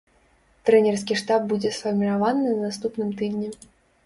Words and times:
Трэнерскі 0.69 1.17
штаб 1.21 1.45
будзе 1.51 1.73
сфармаваны 1.77 2.47
на 2.49 2.57
наступным 2.67 3.15
тыдні. 3.23 3.53